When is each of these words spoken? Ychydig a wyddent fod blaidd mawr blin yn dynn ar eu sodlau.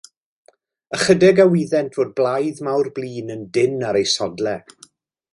Ychydig 0.97 1.41
a 1.43 1.45
wyddent 1.51 1.91
fod 1.97 2.15
blaidd 2.19 2.61
mawr 2.67 2.89
blin 2.95 3.29
yn 3.35 3.43
dynn 3.59 3.85
ar 3.91 4.01
eu 4.01 4.07
sodlau. 4.15 4.65